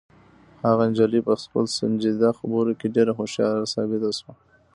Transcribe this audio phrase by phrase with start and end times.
[0.65, 4.33] هغه نجلۍ په خپلو سنجیده خبرو کې ډېره هوښیاره ثابته شوه.